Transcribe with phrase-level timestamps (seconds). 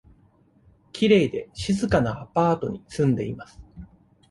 [0.93, 3.61] きれいで静かなアパートに住んでいます。